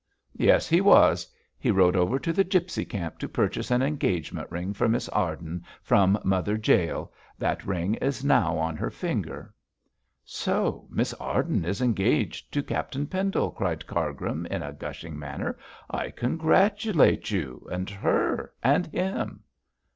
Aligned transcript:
'Yes, 0.33 0.67
he 0.67 0.81
was! 0.81 1.27
He 1.59 1.69
rode 1.69 1.95
over 1.95 2.17
to 2.17 2.33
the 2.33 2.43
gipsy 2.43 2.85
camp 2.85 3.19
to 3.19 3.29
purchase 3.29 3.69
an 3.69 3.83
engagement 3.83 4.49
ring 4.49 4.73
for 4.73 4.89
Miss 4.89 5.07
Arden 5.09 5.63
from 5.83 6.17
Mother 6.23 6.55
Jael. 6.55 7.13
That 7.37 7.63
ring 7.67 7.93
is 8.01 8.25
now 8.25 8.57
on 8.57 8.77
her 8.77 8.89
finger.' 8.89 9.53
'So 10.25 10.87
Miss 10.89 11.13
Arden 11.19 11.63
is 11.65 11.83
engaged 11.83 12.51
to 12.51 12.63
Captain 12.63 13.05
Pendle,' 13.05 13.51
cried 13.51 13.85
Cargrim, 13.85 14.47
in 14.47 14.63
a 14.63 14.73
gushing 14.73 15.19
manner. 15.19 15.55
'I 15.91 16.09
congratulate 16.09 17.29
you, 17.29 17.67
and 17.71 17.87
her, 17.91 18.53
and 18.63 18.87
him.' 18.87 19.41